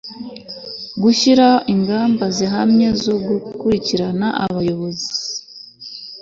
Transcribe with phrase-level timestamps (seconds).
[1.01, 5.09] gushyiraho ingamba zihamye zo gukurikirana abayobozi